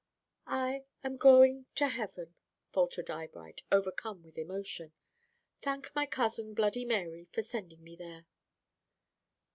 "'I 0.47 0.85
am 1.03 1.15
go 1.17 1.43
ing 1.43 1.67
to 1.75 1.87
hea 1.87 2.07
ven,'" 2.07 2.33
faltered 2.73 3.11
Eyebright, 3.11 3.61
overcome 3.71 4.23
with 4.23 4.35
emotion. 4.35 4.93
"'Thank 5.61 5.93
my 5.93 6.07
cousin, 6.07 6.55
Bloody 6.55 6.85
Mary, 6.85 7.27
for 7.31 7.43
sending 7.43 7.83
me 7.83 7.95
th 7.95 8.07
ere.'" 8.09 8.25